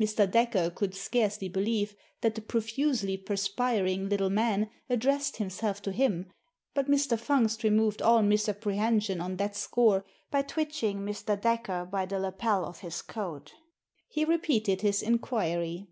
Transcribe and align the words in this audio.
Mr. 0.00 0.26
Dacre 0.30 0.70
could 0.70 0.94
scarcely 0.94 1.50
believe 1.50 1.94
that 2.22 2.34
the 2.34 2.40
profusely 2.40 3.18
perspiring 3.18 4.08
little 4.08 4.30
man 4.30 4.70
addressed 4.88 5.36
himself 5.36 5.82
to 5.82 5.92
him, 5.92 6.32
but 6.72 6.88
Mr. 6.88 7.18
Fungst 7.20 7.62
removed 7.62 8.00
all 8.00 8.22
misapprehension 8.22 9.20
on 9.20 9.36
that 9.36 9.54
score 9.54 10.06
by 10.30 10.40
twitching 10.40 11.00
Mr. 11.00 11.38
Dacre 11.38 11.84
by 11.84 12.06
the 12.06 12.18
lapel 12.18 12.64
of 12.64 12.78
his 12.80 13.02
coat 13.02 13.52
He 14.08 14.24
repeated 14.24 14.80
his 14.80 15.02
inquiry. 15.02 15.88